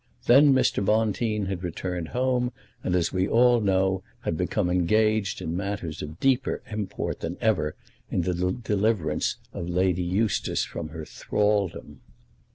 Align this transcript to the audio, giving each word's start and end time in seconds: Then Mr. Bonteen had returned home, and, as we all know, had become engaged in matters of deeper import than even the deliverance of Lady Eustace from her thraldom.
Then 0.25 0.51
Mr. 0.51 0.83
Bonteen 0.83 1.45
had 1.45 1.63
returned 1.63 2.07
home, 2.07 2.51
and, 2.83 2.95
as 2.95 3.13
we 3.13 3.27
all 3.29 3.61
know, 3.61 4.01
had 4.21 4.35
become 4.35 4.67
engaged 4.67 5.43
in 5.43 5.55
matters 5.55 6.01
of 6.01 6.19
deeper 6.19 6.63
import 6.71 7.19
than 7.19 7.35
even 7.39 7.67
the 8.09 8.51
deliverance 8.51 9.35
of 9.53 9.69
Lady 9.69 10.01
Eustace 10.01 10.65
from 10.65 10.89
her 10.89 11.05
thraldom. 11.05 11.99